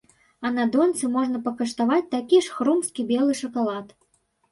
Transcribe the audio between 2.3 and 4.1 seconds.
ж хрумсткі белы шакалад.